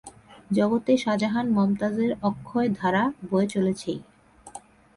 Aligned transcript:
জগতে 0.51 0.93
শাজাহান-মমতাজের 0.97 2.11
অক্ষয় 2.21 2.67
ধারা 2.79 3.03
বয়ে 3.29 3.47
চলেছেই। 3.47 3.99